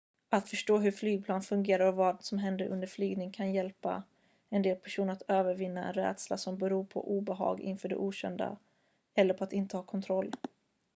[0.29, 4.03] att förstå hur flygplan fungerar och vad som händer under en flygning kan hjälpa
[4.49, 8.57] en del personer att övervinna en rädsla som beror på obehag inför det okända
[9.15, 10.31] eller på att inte ha kontroll